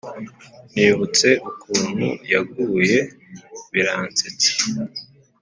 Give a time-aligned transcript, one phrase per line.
[0.73, 2.99] Nibutse ukuntu yaguye
[3.71, 4.51] biransetsa